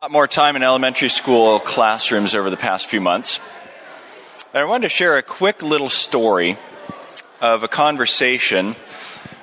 [0.00, 3.40] lot more time in elementary school classrooms over the past few months.
[4.54, 6.56] And I wanted to share a quick little story
[7.40, 8.76] of a conversation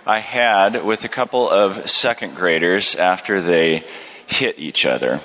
[0.06, 3.84] I had with a couple of second graders after they
[4.28, 5.18] hit each other.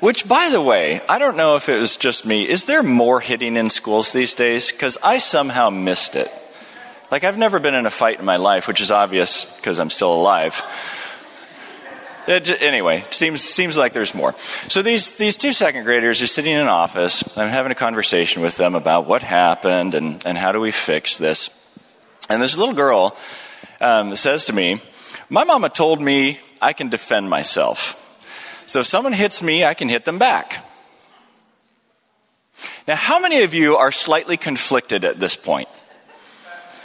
[0.00, 2.46] Which, by the way, I don't know if it was just me.
[2.46, 4.70] Is there more hitting in schools these days?
[4.70, 6.30] Because I somehow missed it.
[7.10, 9.88] Like, I've never been in a fight in my life, which is obvious because I'm
[9.88, 10.62] still alive.
[12.28, 14.34] It, anyway, seems seems like there's more.
[14.68, 17.38] So these these two second graders are sitting in an office.
[17.38, 21.16] I'm having a conversation with them about what happened and and how do we fix
[21.16, 21.48] this.
[22.28, 23.16] And this little girl
[23.80, 24.78] um, says to me,
[25.30, 28.04] "My mama told me I can defend myself.
[28.66, 30.62] So if someone hits me, I can hit them back."
[32.86, 35.68] Now, how many of you are slightly conflicted at this point?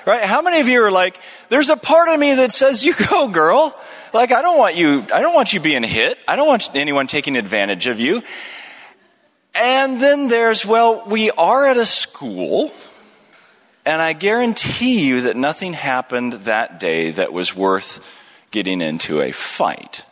[0.06, 0.24] Right?
[0.24, 1.18] How many of you are like,
[1.50, 3.74] there's a part of me that says, you go, girl.
[4.14, 6.20] Like, I don't want you, I don't want you being hit.
[6.28, 8.22] I don't want anyone taking advantage of you.
[9.56, 12.72] And then there's, well, we are at a school,
[13.86, 18.08] and I guarantee you that nothing happened that day that was worth
[18.52, 20.06] getting into a fight.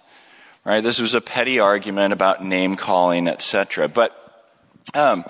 [0.66, 0.82] Right?
[0.82, 3.88] This was a petty argument about name calling, etc.
[3.88, 4.16] But,
[4.96, 5.26] um,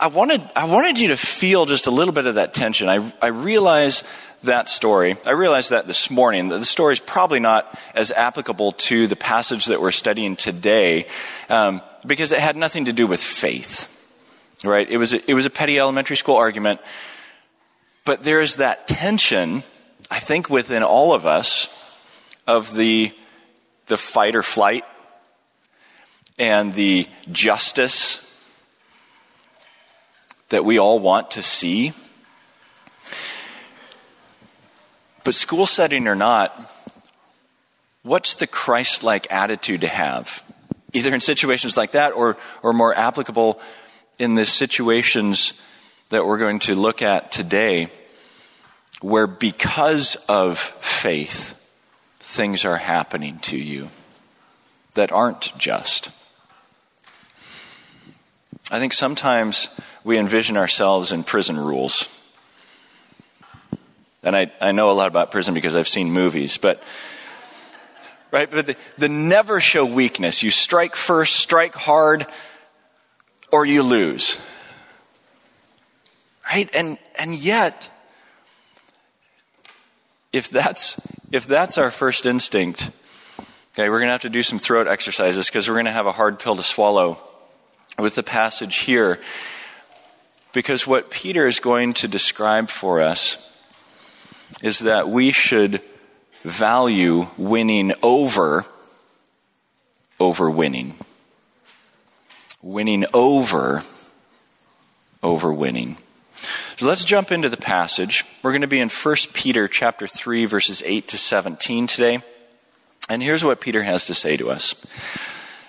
[0.00, 2.88] I wanted, I wanted you to feel just a little bit of that tension.
[2.88, 4.04] I, I realize
[4.44, 5.16] that story.
[5.26, 9.16] I realized that this morning, that the story is probably not as applicable to the
[9.16, 11.06] passage that we're studying today,
[11.48, 13.94] um, because it had nothing to do with faith.
[14.62, 14.88] Right?
[14.88, 16.80] It was a, it was a petty elementary school argument,
[18.04, 19.64] but there is that tension,
[20.10, 21.74] I think, within all of us
[22.46, 23.12] of the
[23.86, 24.84] the fight or flight
[26.38, 28.27] and the justice
[30.48, 31.92] that we all want to see
[35.28, 36.58] But school setting or not,
[38.02, 40.42] what's the Christ like attitude to have?
[40.94, 43.60] Either in situations like that or, or more applicable
[44.18, 45.60] in the situations
[46.08, 47.88] that we're going to look at today,
[49.02, 51.62] where because of faith,
[52.20, 53.90] things are happening to you
[54.94, 56.08] that aren't just.
[58.70, 59.78] I think sometimes
[60.08, 62.08] we envision ourselves in prison rules.
[64.22, 66.82] And I, I know a lot about prison because I've seen movies, but
[68.30, 68.50] right?
[68.50, 70.42] But the, the never show weakness.
[70.42, 72.26] You strike first, strike hard,
[73.52, 74.40] or you lose.
[76.50, 76.74] Right?
[76.74, 77.90] And and yet,
[80.32, 82.90] if that's if that's our first instinct,
[83.74, 86.38] okay, we're gonna have to do some throat exercises because we're gonna have a hard
[86.38, 87.22] pill to swallow
[87.98, 89.20] with the passage here.
[90.52, 93.44] Because what Peter is going to describe for us
[94.62, 95.82] is that we should
[96.42, 98.64] value winning over
[100.18, 100.96] over winning.
[102.62, 103.82] Winning over
[105.22, 105.96] over winning.
[106.76, 108.24] So let's jump into the passage.
[108.42, 112.22] We're going to be in 1 Peter chapter 3 verses 8 to 17 today.
[113.08, 114.74] And here's what Peter has to say to us.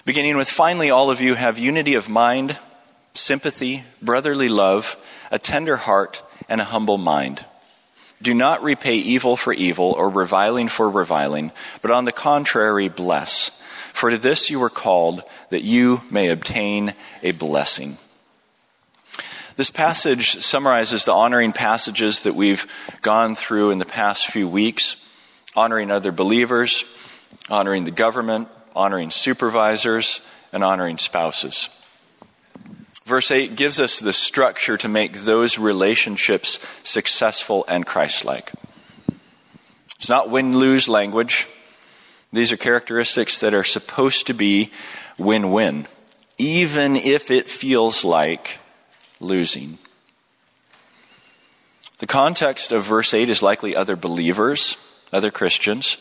[0.06, 2.58] Beginning with finally all of you have unity of mind,
[3.20, 4.96] sympathy, brotherly love,
[5.32, 7.46] a tender heart, and a humble mind.
[8.22, 13.62] Do not repay evil for evil or reviling for reviling, but on the contrary, bless.
[13.94, 16.94] For to this you were called, that you may obtain
[17.24, 17.98] a blessing.
[19.56, 22.66] This passage summarizes the honoring passages that we've
[23.02, 25.06] gone through in the past few weeks
[25.56, 26.86] honoring other believers,
[27.50, 30.22] honoring the government, honoring supervisors,
[30.54, 31.70] and honoring spouses.
[33.10, 38.52] Verse 8 gives us the structure to make those relationships successful and Christ like.
[39.96, 41.48] It's not win lose language.
[42.32, 44.70] These are characteristics that are supposed to be
[45.18, 45.88] win win,
[46.38, 48.60] even if it feels like
[49.20, 49.80] losing.
[51.98, 54.78] The context of verse 8 is likely other believers,
[55.12, 55.98] other Christians,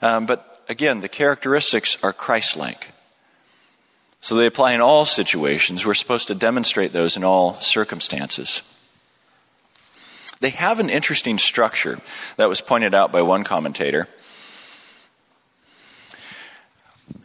[0.00, 2.93] um, but again, the characteristics are Christ like.
[4.24, 5.84] So they apply in all situations.
[5.84, 8.62] We're supposed to demonstrate those in all circumstances.
[10.40, 11.98] They have an interesting structure
[12.38, 14.08] that was pointed out by one commentator.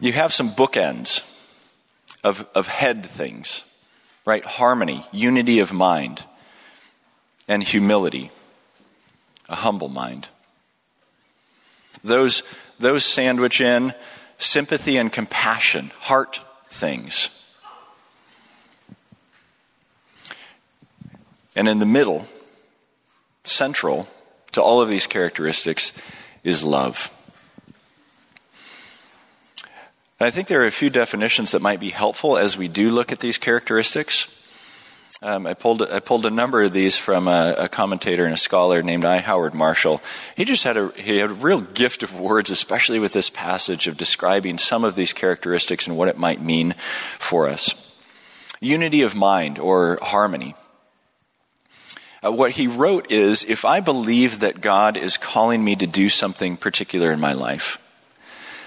[0.01, 1.23] You have some bookends
[2.21, 3.63] of, of head things,
[4.25, 4.43] right?
[4.43, 6.25] Harmony, unity of mind,
[7.47, 8.29] and humility,
[9.47, 10.27] a humble mind.
[12.03, 12.43] Those,
[12.77, 13.93] those sandwich in
[14.37, 17.35] sympathy and compassion, heart things.
[21.55, 22.25] And in the middle,
[23.43, 24.07] central
[24.53, 25.93] to all of these characteristics,
[26.43, 27.13] is love.
[30.19, 32.89] And I think there are a few definitions that might be helpful as we do
[32.89, 34.38] look at these characteristics.
[35.21, 38.37] Um, I pulled I pulled a number of these from a, a, commentator and a
[38.37, 39.17] scholar named I.
[39.17, 40.01] Howard Marshall.
[40.37, 43.87] He just had a he had a real gift of words, especially with this passage
[43.87, 46.73] of describing some of these characteristics and what it might mean
[47.17, 47.75] for us.
[48.61, 50.55] Unity of mind or harmony.
[52.23, 56.07] Uh, what he wrote is, if I believe that God is calling me to do
[56.07, 57.77] something particular in my life,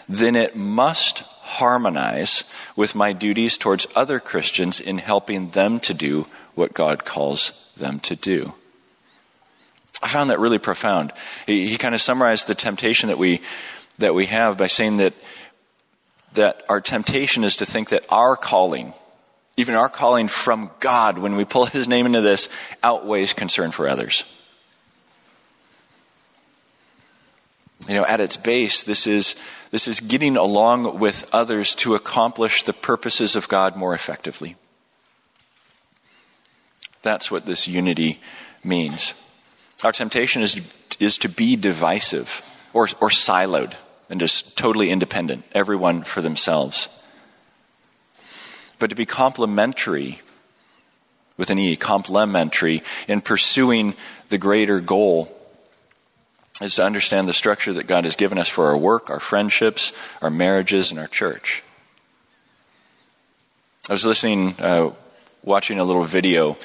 [0.06, 1.25] then it must
[1.58, 2.44] harmonize
[2.76, 8.00] with my duties towards other Christians in helping them to do what God calls them
[8.00, 8.54] to do.
[10.02, 11.12] I found that really profound.
[11.46, 13.40] He, he kind of summarized the temptation that we
[13.99, 15.12] that we have by saying that
[16.32, 18.94] that our temptation is to think that our calling,
[19.58, 22.49] even our calling from God, when we pull His name into this,
[22.82, 24.25] outweighs concern for others.
[27.88, 29.37] You know, at its base, this is
[29.72, 34.54] this is getting along with others to accomplish the purposes of God more effectively.
[37.00, 38.20] That's what this unity
[38.62, 39.14] means.
[39.82, 40.60] Our temptation is,
[41.00, 42.42] is to be divisive
[42.72, 43.74] or, or siloed
[44.10, 46.88] and just totally independent, everyone for themselves.
[48.78, 50.20] But to be complementary,
[51.38, 53.94] with an E, complementary, in pursuing
[54.28, 55.34] the greater goal
[56.60, 59.93] is to understand the structure that God has given us for our work, our friendships,
[60.20, 61.62] our marriages, and our church.
[63.88, 64.93] I was listening, uh,
[65.43, 66.56] watching a little video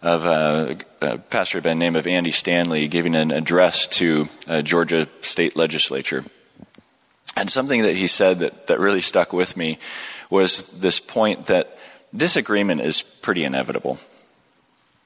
[0.00, 4.62] of uh, a pastor by the name of Andy Stanley giving an address to uh,
[4.62, 6.24] Georgia state legislature.
[7.36, 9.78] And something that he said that, that really stuck with me
[10.28, 11.78] was this point that
[12.14, 13.98] disagreement is pretty inevitable.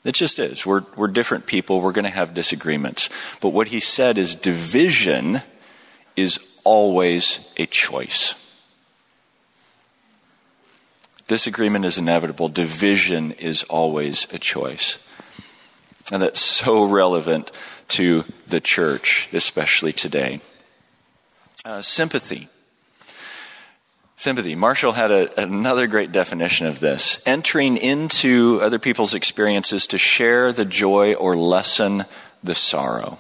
[0.06, 0.64] It just is.
[0.64, 1.80] We're, we're different people.
[1.80, 3.10] We're going to have disagreements.
[3.40, 5.42] But what he said is division
[6.14, 8.34] is always a choice.
[11.26, 12.48] Disagreement is inevitable.
[12.48, 15.04] Division is always a choice.
[16.12, 17.50] And that's so relevant
[17.88, 20.40] to the church, especially today.
[21.64, 22.48] Uh, sympathy
[24.18, 24.54] Sympathy.
[24.54, 30.54] Marshall had a, another great definition of this entering into other people's experiences to share
[30.54, 32.06] the joy or lessen
[32.42, 33.18] the sorrow.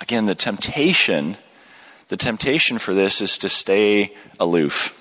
[0.00, 1.36] Again, the temptation,
[2.08, 4.92] the temptation for this is to stay aloof.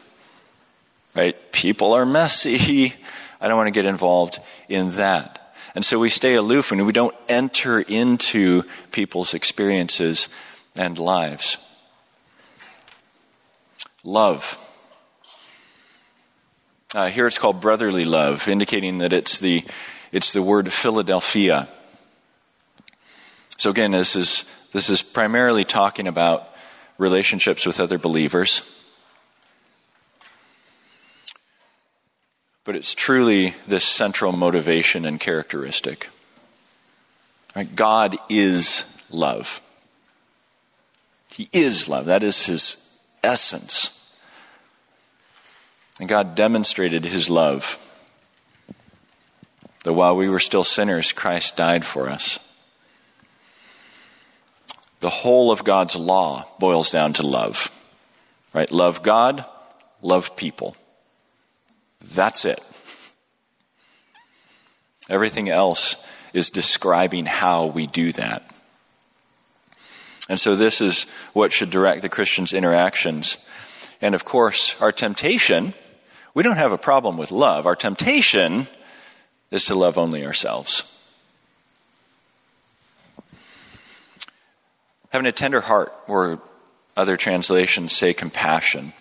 [1.16, 1.36] Right?
[1.52, 2.94] People are messy.
[3.42, 5.56] I don't want to get involved in that.
[5.74, 10.30] And so we stay aloof and we don't enter into people's experiences
[10.76, 11.58] and lives
[14.06, 14.62] love.
[16.94, 19.66] Uh, here it's called brotherly love, indicating that it's the,
[20.14, 21.68] it's the word Philadelphia.
[23.58, 26.48] So again, this is, this is primarily talking about
[26.98, 28.62] relationships with other believers.
[32.64, 36.10] But it's truly this central motivation and characteristic.
[37.56, 37.76] Right?
[37.76, 39.62] God is love.
[41.34, 42.06] He is love.
[42.06, 42.85] That is his
[43.26, 44.16] essence.
[46.00, 47.82] And God demonstrated his love.
[49.84, 52.40] That while we were still sinners, Christ died for us.
[55.02, 57.70] The whole of God's law boils down to love.
[58.54, 58.72] Right?
[58.72, 59.46] Love God,
[60.02, 60.76] love people.
[62.02, 62.60] That's it.
[65.10, 68.55] Everything else is describing how we do that.
[70.28, 71.04] And so this is
[71.34, 73.46] what should direct the Christian's interactions.
[74.02, 75.74] And of course, our temptation,
[76.34, 77.66] we don't have a problem with love.
[77.66, 78.68] Our temptation
[79.52, 80.92] is to love only ourselves.
[85.12, 86.42] Having a tender heart, or
[86.98, 88.94] other translations say compassion.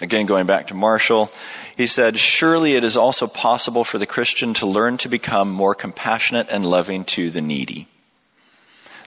[0.00, 1.30] Again, going back to Marshall,
[1.76, 5.74] he said, Surely it is also possible for the Christian to learn to become more
[5.74, 7.88] compassionate and loving to the needy.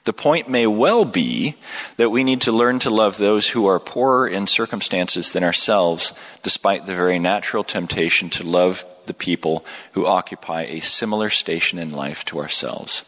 [0.03, 1.55] The point may well be
[1.97, 6.13] that we need to learn to love those who are poorer in circumstances than ourselves,
[6.41, 11.91] despite the very natural temptation to love the people who occupy a similar station in
[11.91, 13.03] life to ourselves.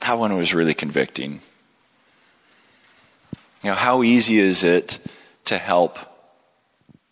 [0.00, 1.40] That one was really convicting.
[3.62, 4.98] You know, how easy is it
[5.46, 5.98] to help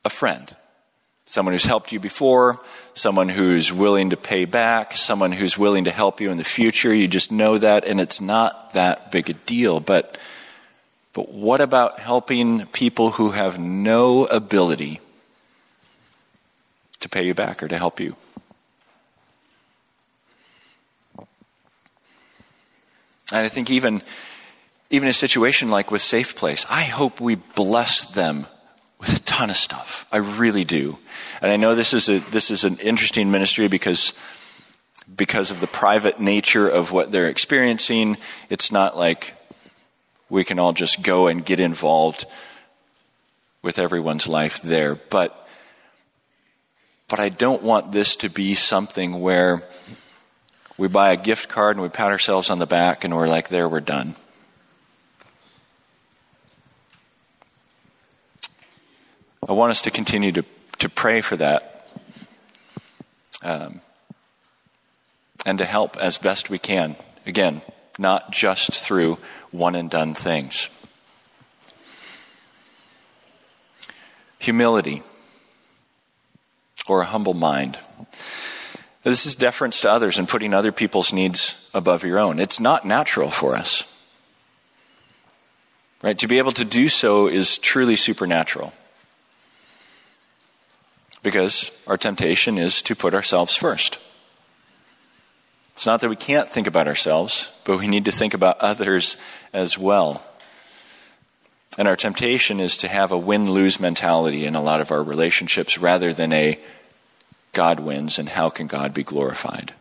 [0.05, 0.55] a friend?
[1.29, 2.59] Someone who's helped you before,
[2.95, 6.95] someone who's willing to pay back, someone who's willing to help you in the future.
[6.95, 9.79] You just know that, and it's not that big a deal.
[9.79, 10.17] But,
[11.13, 15.03] but what about helping people who have no ability
[17.01, 18.17] to pay you back or to help you?
[23.31, 24.03] And I think even
[24.89, 28.47] even a situation like with Safe Place, I hope we bless them
[28.99, 30.07] with a ton of stuff.
[30.11, 30.99] I really do.
[31.41, 34.13] And I know this is a this is an interesting ministry because
[35.15, 38.17] because of the private nature of what they're experiencing.
[38.51, 39.35] It's not like
[40.29, 42.27] we can all just go and get involved
[43.63, 44.97] with everyone's life there.
[44.97, 45.35] But
[47.09, 49.63] but I don't want this to be something where
[50.77, 53.49] we buy a gift card and we pat ourselves on the back and we're like,
[53.49, 54.15] there, we're done.
[59.49, 60.45] I want us to continue to,
[60.81, 61.89] to pray for that
[63.43, 63.81] um,
[65.47, 66.97] and to help as best we can.
[67.25, 67.63] Again,
[67.99, 69.17] not just through
[69.51, 70.69] one and done things.
[74.41, 75.03] Humility
[76.87, 77.79] or a humble mind.
[79.03, 82.39] This is deference to others and putting other people's needs above your own.
[82.39, 83.85] It's not natural for us.
[86.03, 86.19] Right?
[86.19, 88.75] To be able to do so is truly supernatural
[91.23, 93.99] because our temptation is to put ourselves first.
[95.75, 99.17] It's not that we can't think about ourselves, but we need to think about others
[99.53, 100.25] as well.
[101.79, 105.03] And our temptation is to have a win lose mentality in a lot of our
[105.03, 106.59] relationships rather than a
[107.53, 109.73] God wins and how can God be glorified.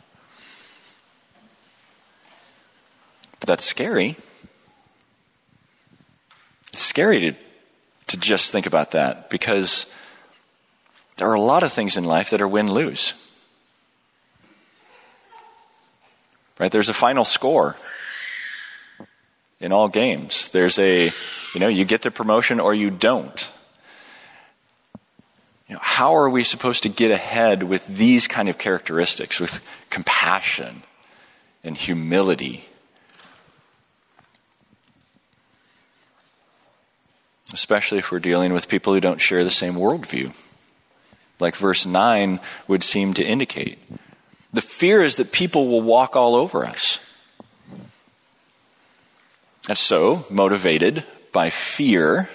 [3.39, 4.17] But that's scary.
[6.73, 7.35] It's scary to,
[8.07, 9.91] to just think about that because
[11.17, 13.13] there are a lot of things in life that are win lose.
[16.59, 16.71] Right?
[16.71, 17.75] There's a final score
[19.59, 20.49] in all games.
[20.49, 21.05] There's a,
[21.53, 23.51] you know, you get the promotion or you don't.
[25.67, 29.67] You know, how are we supposed to get ahead with these kind of characteristics, with
[29.89, 30.83] compassion
[31.63, 32.65] and humility?
[37.53, 40.33] Especially if we're dealing with people who don't share the same worldview
[41.39, 43.79] like verse 9 would seem to indicate.
[44.53, 46.99] The fear is that people will walk all over us.
[49.67, 51.03] And so, motivated
[51.33, 52.29] by fear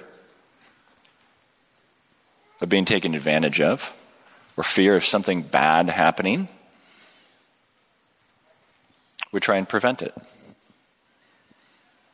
[2.60, 3.92] of being taken advantage of,
[4.56, 6.48] or fear of something bad happening,
[9.32, 10.14] we try and prevent it.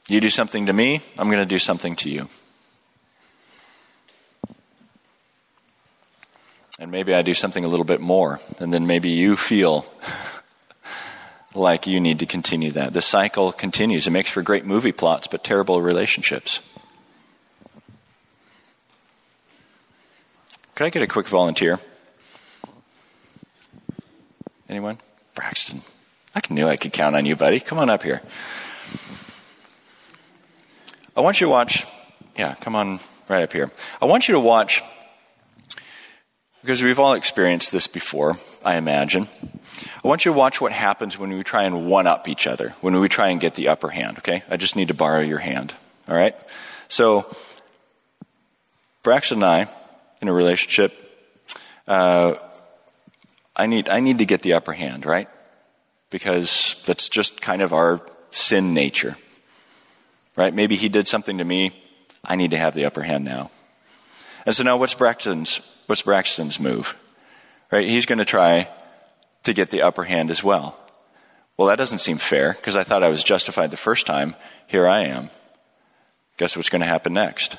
[0.09, 2.29] You do something to me, I'm going to do something to you.
[6.81, 9.85] And maybe I do something a little bit more, and then maybe you feel
[11.55, 12.93] like you need to continue that.
[12.93, 14.07] The cycle continues.
[14.07, 16.61] It makes for great movie plots, but terrible relationships.
[20.77, 21.81] Could I get a quick volunteer?
[24.69, 24.99] Anyone?
[25.35, 25.83] Braxton.
[26.37, 27.59] I knew I could count on you, buddy.
[27.59, 28.23] Come on up here.
[31.17, 31.85] I want you to watch.
[32.37, 33.73] Yeah, come on right up here.
[34.01, 34.83] I want you to watch
[36.63, 39.27] because we've all experienced this before, I imagine.
[40.05, 42.75] I want you to watch what happens when we try and one up each other,
[42.81, 44.43] when we try and get the upper hand, okay?
[44.51, 45.75] I just need to borrow your hand,
[46.09, 46.35] all right?
[46.89, 47.33] So,
[49.03, 49.67] Braxton and I,
[50.21, 50.93] in a relationship,
[51.87, 52.35] uh,
[53.55, 55.29] I need, I need to get the upper hand, right?
[56.11, 58.01] Because that's just kind of our
[58.31, 59.17] sin nature,
[60.37, 60.53] right?
[60.53, 61.71] Maybe he did something to me.
[62.25, 63.51] I need to have the upper hand now.
[64.45, 66.95] And so now what's Braxton's What's Braxton's move?
[67.73, 67.89] Right?
[67.89, 68.69] He's going to try
[69.45, 70.79] to get the upper hand as well.
[71.57, 74.37] Well, that doesn't seem fair because I thought I was justified the first time.
[74.67, 75.31] Here I am.
[76.37, 77.57] Guess what's going to happen next?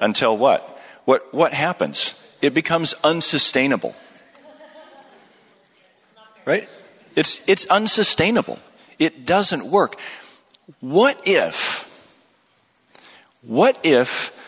[0.00, 0.62] Until what?
[1.06, 2.14] What, what happens?
[2.40, 3.96] It becomes unsustainable.
[6.44, 6.68] Right?
[7.16, 8.60] It's, it's unsustainable.
[9.00, 9.98] It doesn't work.
[10.78, 12.14] What if,
[13.42, 14.38] what if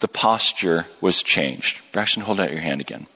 [0.00, 1.80] the posture was changed.
[1.92, 3.06] Braxton, hold out your hand again.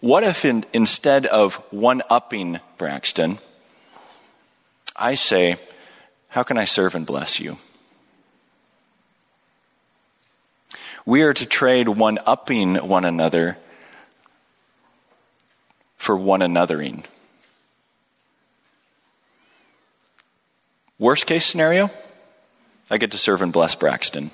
[0.00, 3.38] What if in, instead of one upping Braxton,
[4.96, 5.56] I say,
[6.28, 7.56] How can I serve and bless you?
[11.04, 13.56] We are to trade one upping one another
[15.96, 17.04] for one anothering.
[20.98, 21.90] Worst case scenario,
[22.90, 24.30] I get to serve and bless Braxton.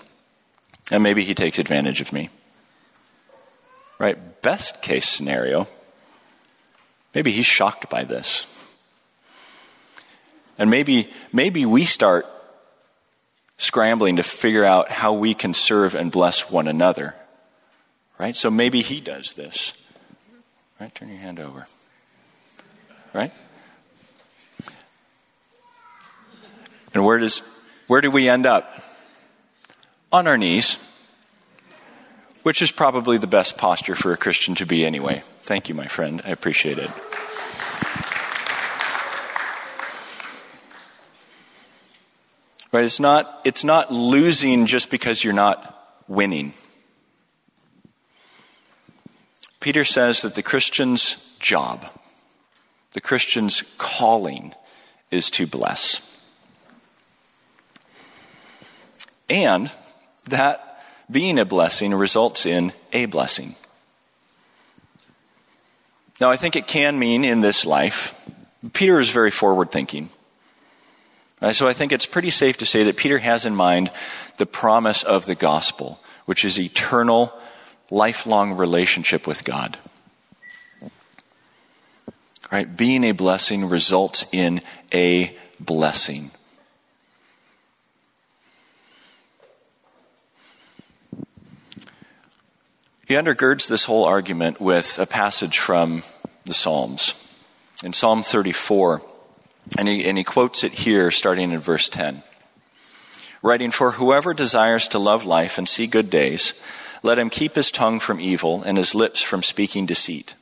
[0.90, 2.30] And maybe he takes advantage of me.
[3.98, 4.42] Right?
[4.42, 5.66] Best case scenario,
[7.14, 8.50] maybe he's shocked by this.
[10.58, 12.26] And maybe, maybe we start
[13.56, 17.14] scrambling to figure out how we can serve and bless one another.
[18.18, 18.36] Right?
[18.36, 19.72] So maybe he does this.
[20.80, 20.94] Right?
[20.94, 21.66] Turn your hand over.
[23.12, 23.32] Right?
[26.92, 27.40] And where does
[27.88, 28.82] where do we end up?
[30.14, 30.76] On our knees,
[32.44, 35.22] which is probably the best posture for a Christian to be anyway.
[35.42, 36.22] Thank you, my friend.
[36.24, 36.88] I appreciate it.
[42.70, 42.84] Right?
[42.84, 46.54] It's not, it's not losing just because you're not winning.
[49.58, 51.86] Peter says that the Christian's job,
[52.92, 54.54] the Christian's calling,
[55.10, 56.22] is to bless.
[59.28, 59.72] And
[60.26, 63.54] that being a blessing results in a blessing.
[66.20, 68.30] Now, I think it can mean in this life,
[68.72, 70.08] Peter is very forward thinking.
[71.42, 71.54] Right?
[71.54, 73.90] So I think it's pretty safe to say that Peter has in mind
[74.38, 77.36] the promise of the gospel, which is eternal,
[77.90, 79.76] lifelong relationship with God.
[82.50, 82.74] Right?
[82.74, 84.62] Being a blessing results in
[84.92, 86.30] a blessing.
[93.06, 96.02] He undergirds this whole argument with a passage from
[96.46, 97.20] the Psalms.
[97.84, 99.02] In Psalm 34,
[99.76, 102.22] and he, and he quotes it here starting in verse 10.
[103.42, 106.54] Writing, For whoever desires to love life and see good days,
[107.02, 110.34] let him keep his tongue from evil and his lips from speaking deceit.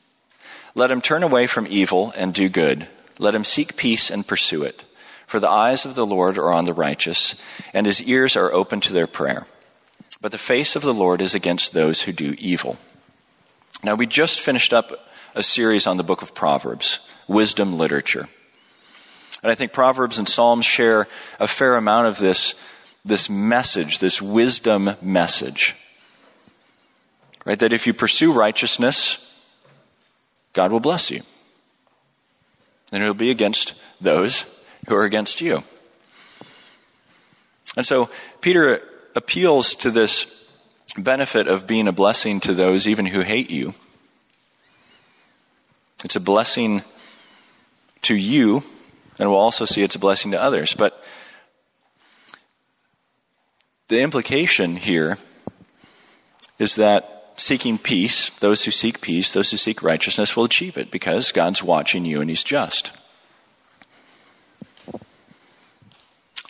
[0.73, 2.87] Let him turn away from evil and do good.
[3.19, 4.85] Let him seek peace and pursue it.
[5.27, 7.35] For the eyes of the Lord are on the righteous,
[7.73, 9.45] and his ears are open to their prayer
[10.23, 12.77] but the face of the Lord is against those who do evil.
[13.83, 18.29] Now, we just finished up a series on the book of Proverbs, wisdom literature.
[19.43, 21.09] And I think Proverbs and Psalms share
[21.41, 22.55] a fair amount of this,
[23.03, 25.75] this message, this wisdom message.
[27.43, 27.59] Right?
[27.59, 29.45] That if you pursue righteousness,
[30.53, 31.19] God will bless you.
[32.93, 35.63] And it'll be against those who are against you.
[37.75, 40.49] And so Peter appeals to this
[40.97, 43.73] benefit of being a blessing to those even who hate you.
[46.03, 46.83] It's a blessing
[48.03, 48.63] to you,
[49.17, 50.73] and we'll also see it's a blessing to others.
[50.73, 51.01] But
[53.87, 55.17] the implication here
[56.59, 60.91] is that seeking peace, those who seek peace, those who seek righteousness will achieve it
[60.91, 62.91] because God's watching you and He's just.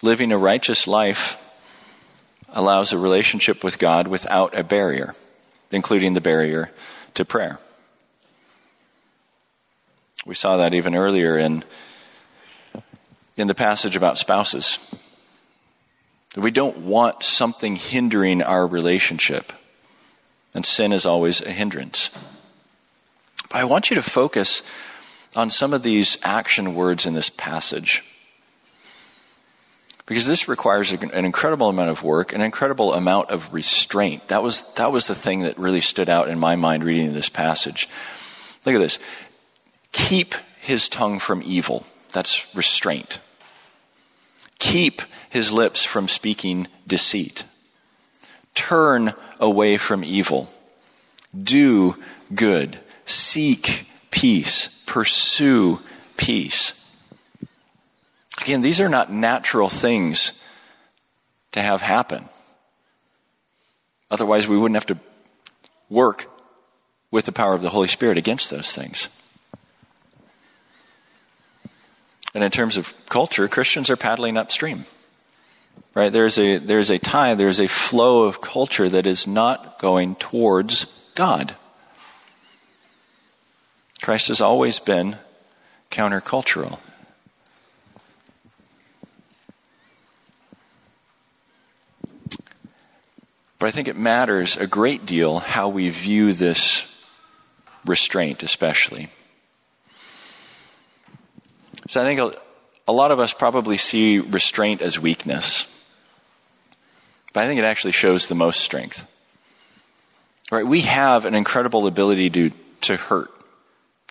[0.01, 1.42] Living a righteous life
[2.53, 5.15] allows a relationship with God without a barrier,
[5.71, 6.71] including the barrier
[7.15, 7.59] to prayer.
[10.25, 11.63] We saw that even earlier in,
[13.35, 14.79] in the passage about spouses.
[16.37, 19.51] We don't want something hindering our relationship,
[20.53, 22.09] and sin is always a hindrance.
[23.49, 24.63] But I want you to focus
[25.35, 28.03] on some of these action words in this passage.
[30.05, 34.27] Because this requires an incredible amount of work, an incredible amount of restraint.
[34.27, 37.29] That was, that was the thing that really stood out in my mind reading this
[37.29, 37.87] passage.
[38.65, 38.99] Look at this.
[39.93, 41.85] Keep his tongue from evil.
[42.11, 43.19] That's restraint.
[44.59, 47.45] Keep his lips from speaking deceit.
[48.55, 50.49] Turn away from evil.
[51.37, 51.95] Do
[52.35, 52.79] good.
[53.05, 54.83] Seek peace.
[54.85, 55.79] Pursue
[56.17, 56.82] peace.
[58.43, 60.43] Again, these are not natural things
[61.53, 62.27] to have happen.
[64.12, 64.99] Otherwise, we wouldn't have to
[65.89, 66.29] work
[67.10, 69.08] with the power of the Holy Spirit against those things.
[72.34, 74.86] And in terms of culture, Christians are paddling upstream.
[75.93, 76.12] Right?
[76.12, 80.86] There's a, there's a tide, there's a flow of culture that is not going towards
[81.15, 81.56] God.
[84.01, 85.15] Christ has always been
[85.91, 86.79] countercultural.
[93.63, 97.02] But I think it matters a great deal how we view this
[97.86, 99.08] restraint, especially.
[101.88, 102.36] So I think
[102.89, 105.89] a, lot of us probably see restraint as weakness.
[107.32, 109.10] But I think it actually shows the most strength.
[110.52, 110.67] Right?
[110.67, 113.32] We have an incredible ability to, to hurt,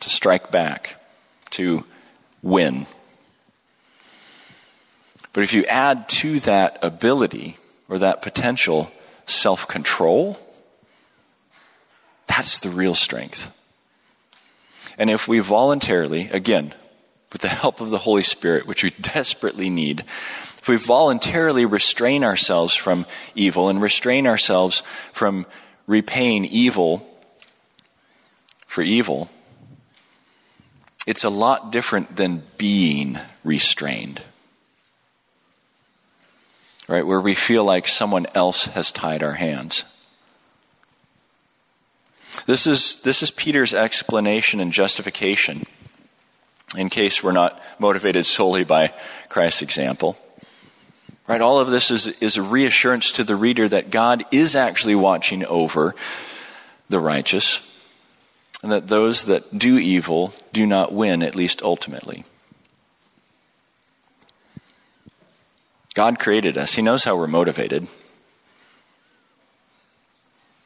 [0.01, 0.97] to strike back,
[1.51, 1.85] to
[2.41, 2.87] win.
[5.35, 7.59] But if you add to that ability
[7.91, 8.91] or that potential
[9.26, 10.38] self control,
[12.26, 13.56] that's the real strength.
[14.98, 16.74] And if we voluntarily, again,
[17.32, 22.22] with the help of the Holy Spirit, which we desperately need, if we voluntarily restrain
[22.22, 24.82] ourselves from evil and restrain ourselves
[25.12, 25.46] from
[25.87, 27.08] repaying evil
[28.66, 29.28] for evil,
[31.06, 34.22] it's a lot different than being restrained.
[36.92, 37.07] Right?
[37.07, 39.85] Where we feel like someone else has tied our hands.
[42.44, 45.64] This is, this is Peter's explanation and justification
[46.76, 48.92] in case we're not motivated solely by
[49.31, 50.18] Christ's example.
[51.26, 51.40] Right?
[51.40, 55.46] All of this is, is a reassurance to the reader that God is actually watching
[55.46, 55.94] over
[56.90, 57.66] the righteous
[58.62, 62.24] and that those that do evil do not win, at least ultimately.
[65.94, 66.74] God created us.
[66.74, 67.87] He knows how we're motivated.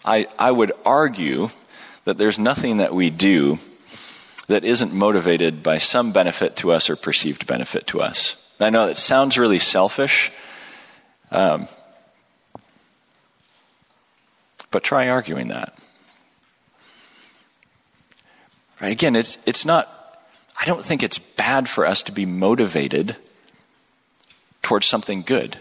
[0.04, 1.50] I, I would argue
[2.04, 3.58] that there's nothing that we do
[4.46, 8.54] that isn't motivated by some benefit to us or perceived benefit to us.
[8.60, 10.30] I know it sounds really selfish,
[11.32, 11.66] um,
[14.70, 15.76] but try arguing that.
[18.80, 18.92] Right?
[18.92, 19.88] Again, it's, it's not,
[20.60, 23.16] I don't think it's bad for us to be motivated
[24.66, 25.56] towards something good.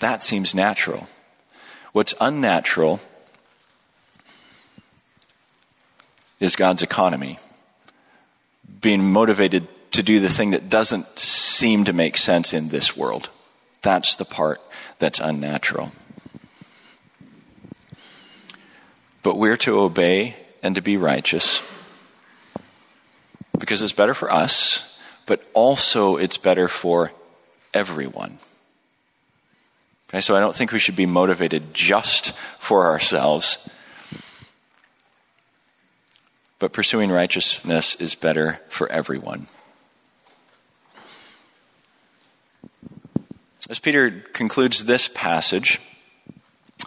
[0.00, 1.06] That seems natural.
[1.92, 2.98] What's unnatural
[6.40, 7.38] is God's economy.
[8.80, 13.30] Being motivated to do the thing that doesn't seem to make sense in this world.
[13.82, 14.60] That's the part
[14.98, 15.92] that's unnatural.
[19.22, 21.62] But we're to obey and to be righteous
[23.56, 24.97] because it's better for us,
[25.28, 27.12] but also it's better for
[27.74, 28.38] everyone.
[30.08, 33.68] Okay, so I don't think we should be motivated just for ourselves.
[36.58, 39.48] But pursuing righteousness is better for everyone.
[43.68, 45.78] As Peter concludes this passage,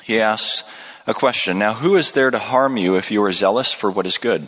[0.02, 0.68] he asks
[1.06, 4.08] a question Now, who is there to harm you if you are zealous for what
[4.08, 4.48] is good?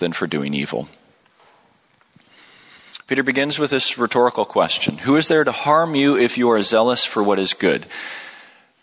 [0.00, 0.88] than for doing evil.
[3.06, 6.60] Peter begins with this rhetorical question Who is there to harm you if you are
[6.62, 7.86] zealous for what is good?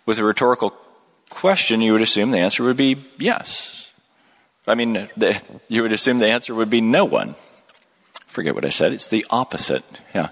[0.05, 0.73] With a rhetorical
[1.29, 3.91] question, you would assume the answer would be yes.
[4.65, 7.35] I mean, the, you would assume the answer would be no one.
[8.25, 9.83] Forget what I said, it's the opposite.
[10.15, 10.29] Yeah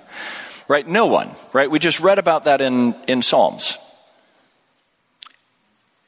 [0.68, 0.88] right?
[0.88, 1.70] No one, right?
[1.70, 3.78] We just read about that in, in Psalms.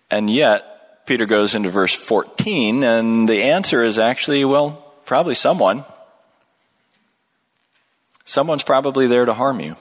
[0.09, 0.76] And yet,
[1.07, 5.85] Peter goes into verse 14, and the answer is actually, well, probably someone.
[8.25, 9.77] Someone's probably there to harm you.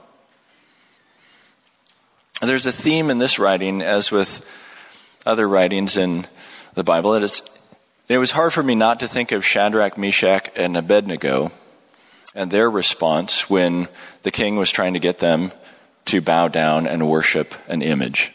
[2.40, 4.46] There's a theme in this writing, as with
[5.26, 6.28] other writings in
[6.74, 7.12] the Bible.
[7.12, 7.42] that It, is,
[8.08, 11.50] it was hard for me not to think of Shadrach, Meshach, and Abednego
[12.36, 13.88] and their response when
[14.22, 15.50] the king was trying to get them
[16.04, 18.30] to bow down and worship an image.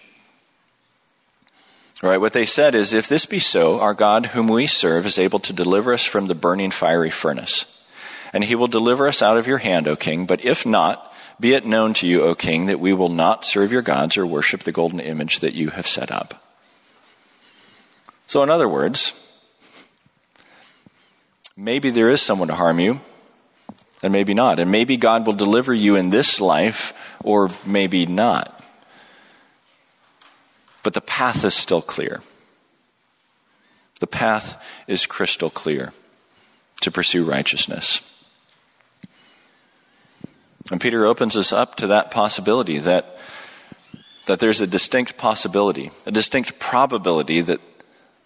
[2.03, 5.19] Right, what they said is if this be so, our God, whom we serve, is
[5.19, 7.85] able to deliver us from the burning fiery furnace.
[8.33, 10.25] And he will deliver us out of your hand, O king.
[10.25, 13.71] But if not, be it known to you, O king, that we will not serve
[13.71, 16.43] your gods or worship the golden image that you have set up.
[18.25, 19.43] So, in other words,
[21.55, 22.99] maybe there is someone to harm you,
[24.01, 24.59] and maybe not.
[24.59, 28.60] And maybe God will deliver you in this life, or maybe not.
[30.83, 32.21] But the path is still clear.
[33.99, 35.93] The path is crystal clear
[36.81, 38.07] to pursue righteousness.
[40.71, 43.17] And Peter opens us up to that possibility that,
[44.25, 47.61] that there's a distinct possibility, a distinct probability that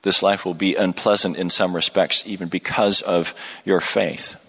[0.03, 3.33] this life will be unpleasant in some respects, even because of
[3.65, 4.41] your faith.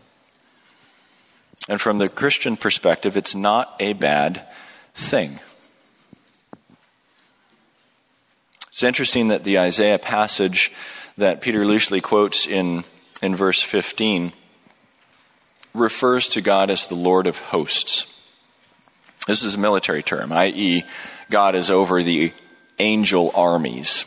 [1.68, 4.46] And from the Christian perspective, it's not a bad
[4.94, 5.40] thing.
[8.76, 10.70] It's interesting that the Isaiah passage
[11.16, 12.84] that Peter loosely quotes in,
[13.22, 14.34] in verse 15
[15.72, 18.28] refers to God as the Lord of hosts.
[19.26, 20.84] This is a military term, i.e.,
[21.30, 22.34] God is over the
[22.78, 24.04] angel armies.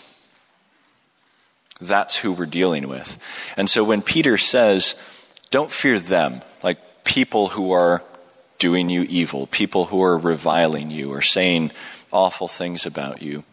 [1.81, 3.17] That's who we're dealing with.
[3.57, 4.93] And so when Peter says,
[5.49, 8.03] don't fear them, like people who are
[8.59, 11.71] doing you evil, people who are reviling you or saying
[12.11, 13.43] awful things about you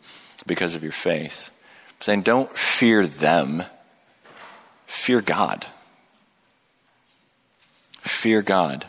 [0.46, 1.50] because of your faith.
[1.88, 3.64] I'm saying don't fear them,
[4.86, 5.66] fear God.
[8.00, 8.86] Fear God.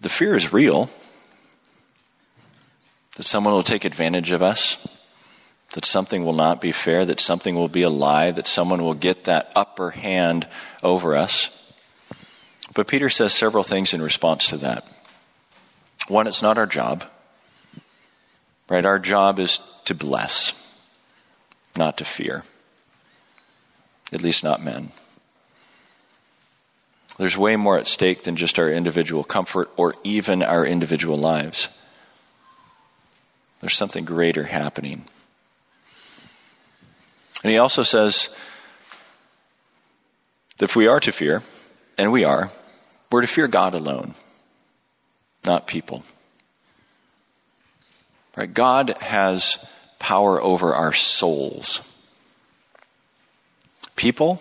[0.00, 0.90] The fear is real
[3.16, 4.86] that someone will take advantage of us,
[5.72, 8.94] that something will not be fair, that something will be a lie, that someone will
[8.94, 10.46] get that upper hand
[10.82, 11.54] over us.
[12.74, 14.84] But Peter says several things in response to that.
[16.08, 17.04] One, it's not our job.
[18.68, 18.84] Right?
[18.84, 20.54] Our job is to bless,
[21.76, 22.44] not to fear.
[24.12, 24.90] At least not men.
[27.18, 31.68] There's way more at stake than just our individual comfort or even our individual lives.
[33.60, 35.04] There's something greater happening.
[37.42, 38.36] And he also says
[40.58, 41.42] that if we are to fear,
[41.96, 42.50] and we are,
[43.10, 44.14] we're to fear God alone,
[45.48, 46.04] not people.
[48.36, 48.52] Right?
[48.52, 51.80] God has power over our souls.
[53.96, 54.40] People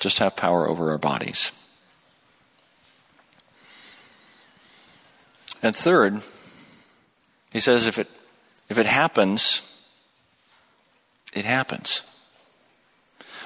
[0.00, 1.52] just have power over our bodies.
[5.62, 6.22] And third,
[7.52, 8.08] he says if it
[8.68, 9.86] if it happens,
[11.32, 12.02] it happens.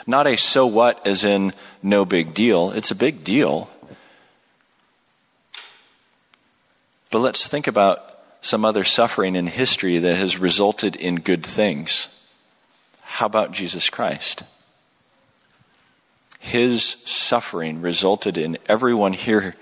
[0.07, 1.52] Not a so what as in
[1.83, 2.70] no big deal.
[2.70, 3.68] It's a big deal.
[7.12, 8.03] But let's think about
[8.40, 12.09] some other suffering in history that has resulted in good things.
[13.03, 14.42] How about Jesus Christ?
[16.40, 19.55] His suffering resulted in everyone here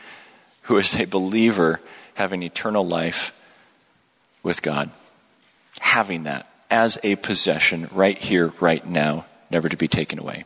[0.63, 1.81] who is a believer
[2.15, 3.37] having eternal life
[4.45, 4.91] with God.
[5.81, 10.45] Having that as a possession right here, right now, never to be taken away.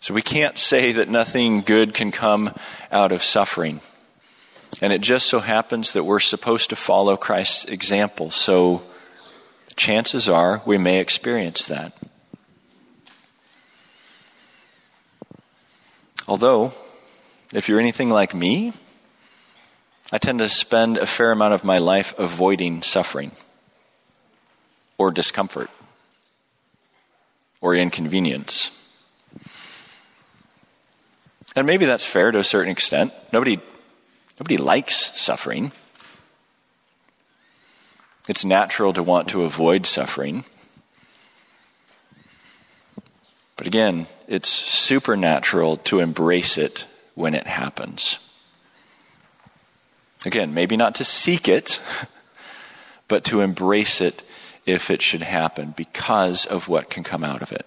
[0.00, 2.54] So we can't say that nothing good can come
[2.90, 3.80] out of suffering.
[4.80, 8.30] And it just so happens that we're supposed to follow Christ's example.
[8.30, 8.82] So
[9.76, 11.92] chances are we may experience that.
[16.26, 16.74] Although,
[17.54, 18.74] if you're anything like me,
[20.12, 23.32] I tend to spend a fair amount of my life avoiding suffering
[24.98, 25.70] or discomfort
[27.60, 28.74] or inconvenience.
[31.56, 33.12] And maybe that's fair to a certain extent.
[33.32, 33.60] Nobody,
[34.38, 35.72] nobody likes suffering.
[38.28, 40.44] It's natural to want to avoid suffering.
[43.56, 48.18] But again, it's supernatural to embrace it when it happens.
[50.24, 51.80] Again, maybe not to seek it,
[53.08, 54.22] but to embrace it
[54.66, 57.66] if it should happen because of what can come out of it.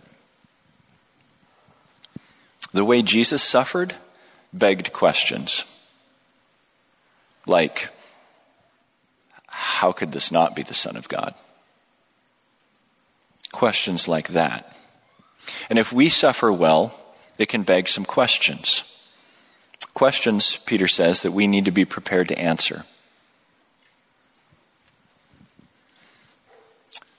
[2.74, 3.96] The way Jesus suffered
[4.54, 5.66] begged questions
[7.46, 7.90] like,
[9.48, 11.34] how could this not be the Son of God?
[13.52, 14.78] Questions like that.
[15.70, 16.98] And if we suffer well,
[17.38, 18.84] it can beg some questions.
[19.94, 22.86] Questions, Peter says, that we need to be prepared to answer.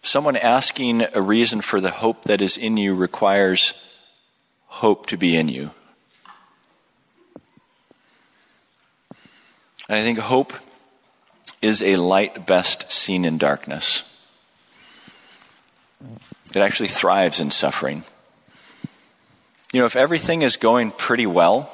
[0.01, 3.91] Someone asking a reason for the hope that is in you requires
[4.72, 5.70] hope to be in you.
[9.87, 10.54] And I think hope
[11.61, 14.02] is a light best seen in darkness.
[16.54, 18.02] It actually thrives in suffering.
[19.74, 21.70] You know, if everything is going pretty well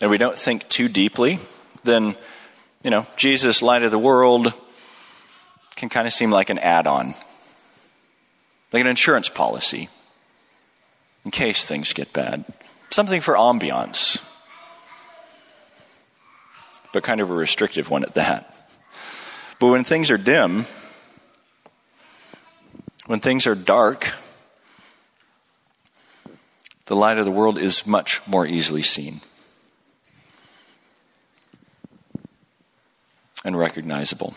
[0.00, 1.40] and we don't think too deeply,
[1.82, 2.14] then,
[2.84, 4.54] you know, Jesus, light of the world,
[5.74, 7.14] can kind of seem like an add on,
[8.72, 9.88] like an insurance policy
[11.24, 12.44] in case things get bad.
[12.90, 14.26] Something for ambiance,
[16.92, 18.56] but kind of a restrictive one at that.
[19.58, 20.64] But when things are dim,
[23.06, 24.12] when things are dark,
[26.86, 29.20] the light of the world is much more easily seen
[33.44, 34.34] and recognizable.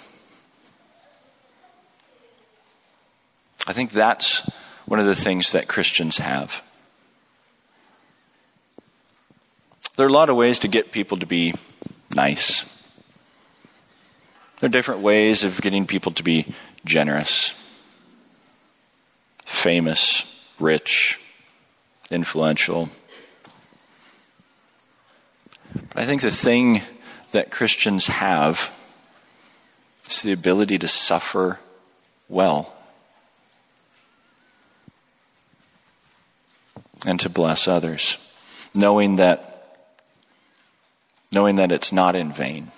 [3.66, 4.50] I think that's
[4.86, 6.62] one of the things that Christians have.
[9.96, 11.54] There are a lot of ways to get people to be
[12.16, 12.64] nice.
[14.60, 16.48] There are different ways of getting people to be
[16.84, 17.52] generous,
[19.46, 20.26] famous,
[20.60, 21.20] rich,
[22.10, 22.90] influential.
[25.74, 26.82] But I think the thing
[27.32, 28.76] that Christians have
[30.10, 31.60] is the ability to suffer
[32.30, 32.74] well
[37.06, 38.18] and to bless others,
[38.74, 39.53] knowing that
[41.34, 42.72] knowing that it's not in vain,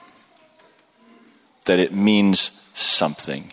[1.66, 3.52] that it means something.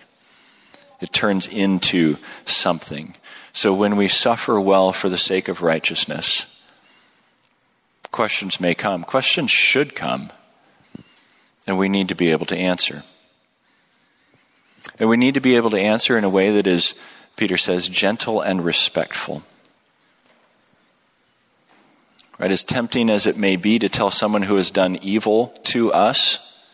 [1.01, 3.17] It turns into something.
[3.53, 6.62] So when we suffer well for the sake of righteousness,
[8.12, 9.03] questions may come.
[9.03, 10.31] Questions should come.
[11.67, 13.03] And we need to be able to answer.
[14.99, 16.95] And we need to be able to answer in a way that is,
[17.37, 19.43] Peter says, gentle and respectful.
[22.38, 22.51] Right?
[22.51, 26.64] As tempting as it may be to tell someone who has done evil to us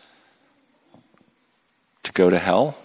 [2.03, 2.77] to go to hell,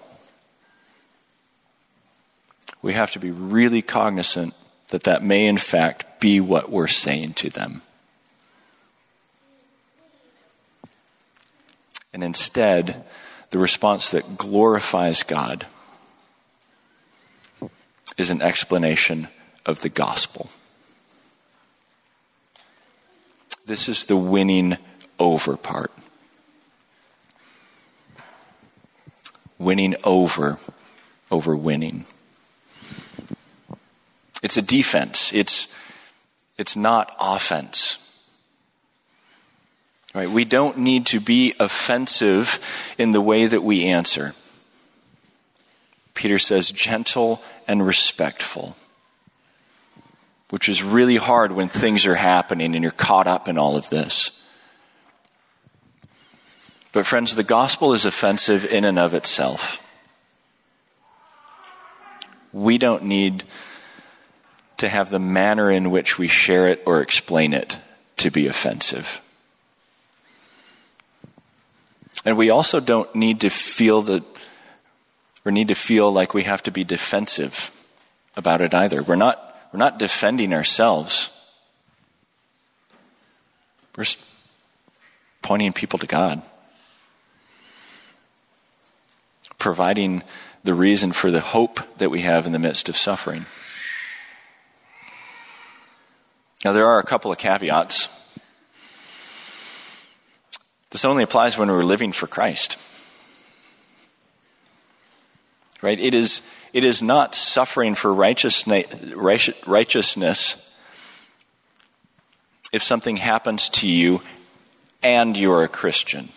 [2.82, 4.54] we have to be really cognizant
[4.88, 7.82] that that may, in fact, be what we're saying to them.
[12.12, 13.04] And instead,
[13.50, 15.66] the response that glorifies God
[18.16, 19.28] is an explanation
[19.66, 20.50] of the gospel.
[23.66, 24.76] This is the winning
[25.18, 25.90] over part.
[29.58, 30.58] Winning over,
[31.30, 32.04] over winning.
[34.42, 35.32] It's a defense.
[35.32, 35.74] It's,
[36.58, 38.00] it's not offense.
[40.14, 40.28] Right?
[40.28, 42.58] We don't need to be offensive
[42.98, 44.34] in the way that we answer.
[46.12, 48.76] Peter says gentle and respectful
[50.50, 53.88] which is really hard when things are happening and you're caught up in all of
[53.90, 54.42] this.
[56.92, 59.80] But, friends, the gospel is offensive in and of itself.
[62.52, 63.44] We don't need
[64.76, 67.78] to have the manner in which we share it or explain it
[68.18, 69.20] to be offensive.
[72.24, 74.22] And we also don't need to feel that
[75.44, 77.70] or need to feel like we have to be defensive
[78.36, 79.02] about it either.
[79.02, 81.50] We're not we're not defending ourselves.
[83.96, 84.04] We're
[85.42, 86.42] pointing people to God.
[89.58, 90.22] Providing
[90.62, 93.46] the reason for the hope that we have in the midst of suffering.
[96.64, 98.06] Now, there are a couple of caveats.
[100.90, 102.78] This only applies when we're living for Christ.
[105.84, 106.00] Right?
[106.00, 106.40] It is
[106.72, 108.66] it is not suffering for righteousness
[112.72, 114.22] if something happens to you
[115.02, 116.30] and you're a Christian.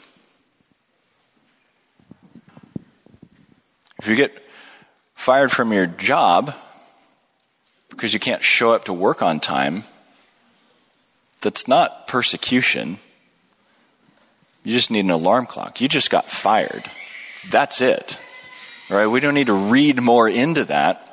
[4.00, 4.38] If you get
[5.16, 6.54] fired from your job
[7.90, 9.84] because you can't show up to work on time,
[11.40, 12.98] that's not persecution.
[14.66, 15.80] You just need an alarm clock.
[15.80, 16.84] You just got fired.
[17.50, 18.20] That's it.
[18.90, 19.08] Right?
[19.08, 21.04] We don't need to read more into that.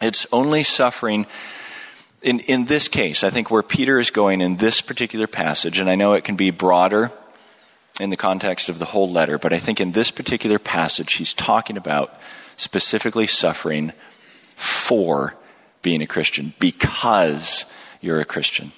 [0.00, 1.26] It's only suffering.
[2.22, 5.90] In, in this case, I think where Peter is going in this particular passage, and
[5.90, 7.10] I know it can be broader
[7.98, 11.34] in the context of the whole letter, but I think in this particular passage, he's
[11.34, 12.18] talking about
[12.56, 13.92] specifically suffering
[14.56, 15.34] for
[15.82, 17.66] being a Christian because
[18.00, 18.72] you're a Christian.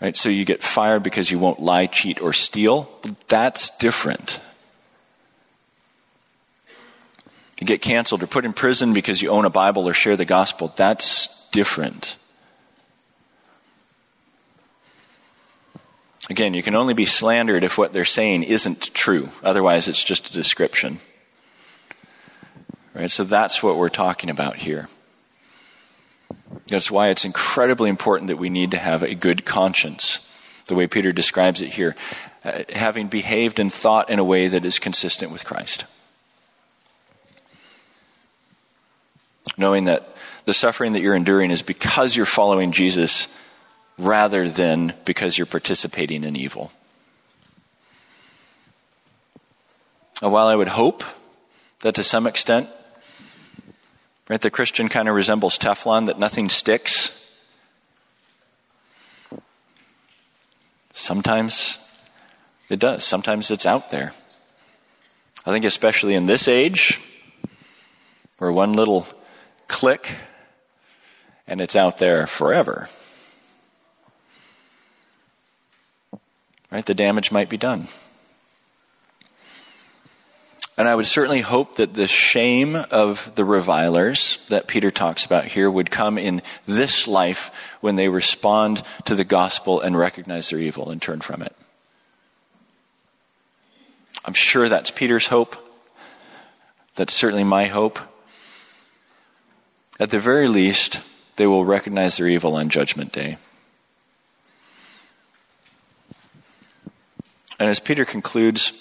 [0.00, 0.16] Right?
[0.16, 2.90] So you get fired because you won't lie, cheat, or steal.
[3.28, 4.40] That's different.
[7.60, 10.24] You get canceled or put in prison because you own a Bible or share the
[10.24, 10.72] gospel.
[10.76, 12.16] That's different.
[16.30, 19.28] Again, you can only be slandered if what they're saying isn't true.
[19.42, 20.98] Otherwise, it's just a description.
[22.94, 23.10] Right?
[23.10, 24.88] So that's what we're talking about here.
[26.68, 30.32] That's why it's incredibly important that we need to have a good conscience,
[30.66, 31.94] the way Peter describes it here,
[32.44, 35.84] uh, having behaved and thought in a way that is consistent with Christ.
[39.56, 43.28] Knowing that the suffering that you're enduring is because you're following Jesus
[43.98, 46.72] rather than because you're participating in evil.
[50.22, 51.02] And while I would hope
[51.80, 52.68] that to some extent,
[54.28, 57.38] right, the Christian kind of resembles Teflon, that nothing sticks,
[60.92, 61.78] sometimes
[62.68, 63.04] it does.
[63.04, 64.12] Sometimes it's out there.
[65.46, 67.00] I think, especially in this age,
[68.38, 69.06] where one little
[69.70, 70.16] click,
[71.46, 72.88] and it's out there forever.
[76.70, 76.84] Right?
[76.84, 77.88] The damage might be done.
[80.76, 85.44] And I would certainly hope that the shame of the revilers that Peter talks about
[85.44, 90.58] here would come in this life when they respond to the gospel and recognize their
[90.58, 91.54] evil and turn from it.
[94.24, 95.56] I'm sure that's Peter's hope.
[96.94, 97.98] That's certainly my hope.
[100.00, 101.02] At the very least,
[101.36, 103.36] they will recognize their evil on Judgment Day.
[107.58, 108.72] And as Peter concludes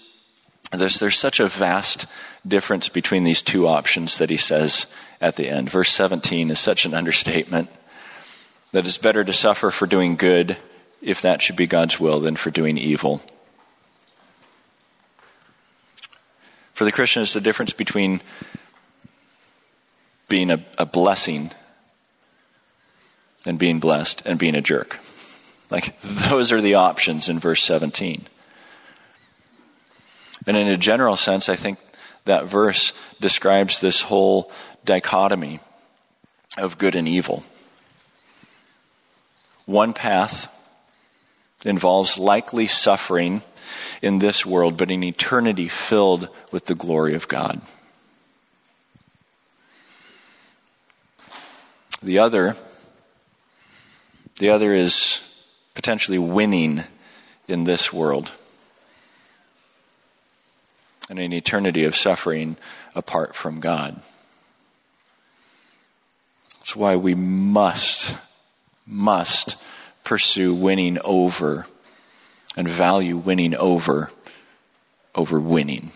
[0.72, 2.06] this, there's such a vast
[2.48, 4.88] difference between these two options that he says
[5.20, 5.70] at the end.
[5.70, 7.70] Verse 17 is such an understatement
[8.72, 10.56] that it's better to suffer for doing good
[11.02, 13.22] if that should be God's will, than for doing evil.
[16.74, 18.22] For the Christian, it's the difference between
[20.30, 21.52] being a, a blessing
[23.46, 25.00] and being blessed and being a jerk.
[25.70, 28.26] Like, those are the options in verse 17.
[30.48, 31.78] And in a general sense, I think
[32.26, 34.52] that verse describes this whole
[34.86, 35.60] dichotomy
[36.58, 37.44] of good and evil.
[39.66, 40.56] One path
[41.64, 43.42] involves likely suffering
[44.02, 47.62] in this world, but an eternity filled with the glory of God.
[52.02, 52.56] The other,
[54.38, 55.44] the other is
[55.74, 56.84] potentially winning
[57.48, 58.32] in this world
[61.10, 62.56] and an eternity of suffering
[62.96, 64.00] apart from God.
[66.60, 68.16] That's why we must,
[68.86, 69.62] must
[70.04, 71.66] pursue winning over
[72.56, 74.12] and value winning over
[75.16, 75.92] over winning.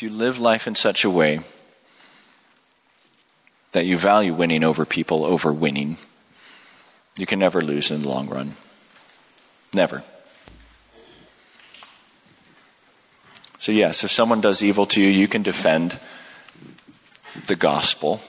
[0.00, 1.40] If you live life in such a way
[3.72, 5.98] that you value winning over people over winning,
[7.18, 8.54] you can never lose in the long run.
[9.74, 10.02] Never.
[13.58, 15.98] So, yes, if someone does evil to you, you can defend
[17.46, 18.22] the gospel.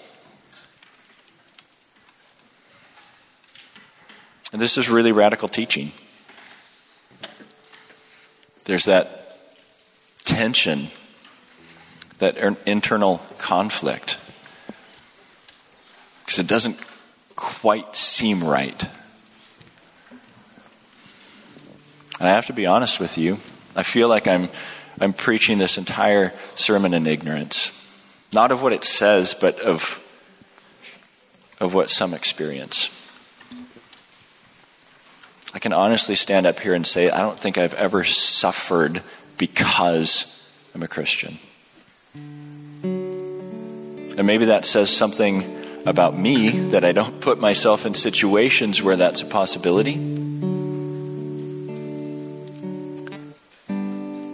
[4.52, 5.94] And this is really radical teaching.
[8.66, 9.48] There's that
[10.26, 10.90] tension,
[12.22, 14.18] that er, internal conflict,
[16.24, 16.80] because it doesn't
[17.36, 18.86] quite seem right.
[22.20, 23.38] And I have to be honest with you,
[23.76, 24.50] I feel like I'm,
[25.00, 27.78] I'm preaching this entire sermon in ignorance.
[28.32, 30.00] Not of what it says, but of,
[31.60, 32.96] of what some experience.
[35.56, 39.02] I can honestly stand up here and say, I don't think I've ever suffered
[39.40, 41.40] because I'm a Christian.
[44.18, 45.44] And maybe that says something
[45.86, 49.98] about me that I don't put myself in situations where that's a possibility.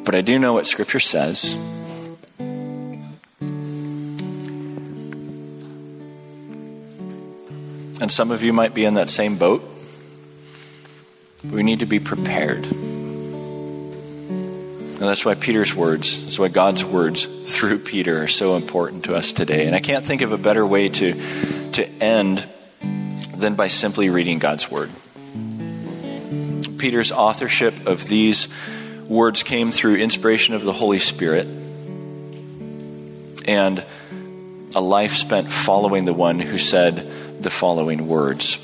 [0.03, 1.53] But I do know what Scripture says.
[7.99, 9.63] And some of you might be in that same boat.
[11.51, 12.67] We need to be prepared.
[14.99, 19.15] And that's why Peter's words, that's why God's words through Peter are so important to
[19.15, 19.67] us today.
[19.67, 22.43] And I can't think of a better way to, to end
[23.35, 24.89] than by simply reading God's word.
[26.79, 28.47] Peter's authorship of these
[29.07, 31.47] words came through inspiration of the Holy Spirit
[33.47, 33.85] and
[34.75, 37.09] a life spent following the one who said
[37.41, 38.63] the following words.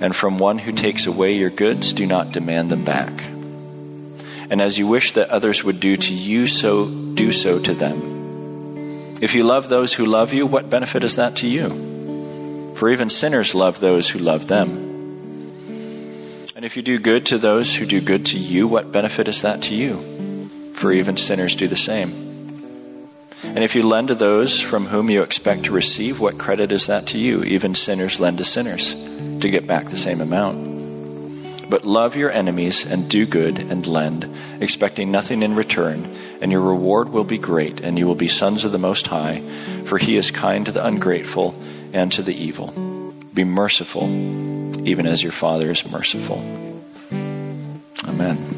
[0.00, 3.24] and from one who takes away your goods, do not demand them back.
[4.50, 9.16] And as you wish that others would do to you, so do so to them.
[9.22, 12.72] If you love those who love you, what benefit is that to you?
[12.76, 14.82] For even sinners love those who love them.
[16.56, 19.42] And if you do good to those who do good to you, what benefit is
[19.42, 20.50] that to you?
[20.74, 22.10] For even sinners do the same.
[23.44, 26.86] And if you lend to those from whom you expect to receive, what credit is
[26.88, 27.44] that to you?
[27.44, 28.94] Even sinners lend to sinners
[29.44, 31.70] to get back the same amount.
[31.70, 34.28] But love your enemies and do good and lend,
[34.60, 38.64] expecting nothing in return, and your reward will be great, and you will be sons
[38.64, 39.42] of the Most High,
[39.84, 41.54] for he is kind to the ungrateful
[41.92, 42.68] and to the evil.
[43.32, 44.04] Be merciful
[44.86, 46.38] even as your Father is merciful.
[48.04, 48.53] Amen.